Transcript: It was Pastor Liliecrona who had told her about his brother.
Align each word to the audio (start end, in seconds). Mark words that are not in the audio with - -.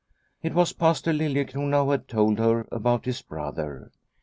It 0.41 0.55
was 0.55 0.73
Pastor 0.73 1.13
Liliecrona 1.13 1.83
who 1.85 1.91
had 1.91 2.07
told 2.07 2.39
her 2.39 2.65
about 2.71 3.05
his 3.05 3.21
brother. 3.21 3.91